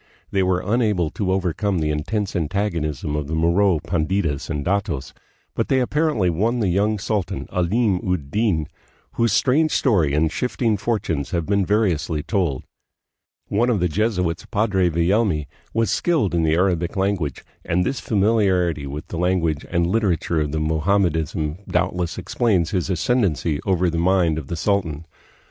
[0.31, 5.13] They were unable to overcome the intense antagonism of the Moro panditas and datos,
[5.53, 8.67] but they apparently won the young sultan, Alim ud Din,
[9.11, 12.63] whose strange story and shifting fortunes have been variously told.
[13.47, 18.87] One of the Jesuits, Padre Villelmi, was skilled in the Arabic language, and this familiarity
[18.87, 24.39] with the language and literature of Mo hammedanism doubtless explains his ascendency over the mind
[24.39, 25.05] of the sultan.